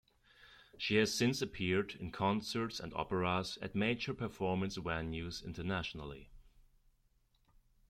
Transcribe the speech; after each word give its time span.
She 0.79 0.95
has 0.95 1.13
since 1.13 1.43
appeared 1.43 1.93
in 1.93 2.11
concerts 2.11 2.79
and 2.79 2.91
operas 2.95 3.59
at 3.61 3.75
major 3.75 4.15
performance 4.15 4.75
venues 4.79 5.45
internationally. 5.45 6.31